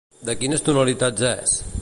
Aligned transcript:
De 0.29 0.35
quines 0.43 0.65
tonalitats 0.69 1.29
és? 1.35 1.55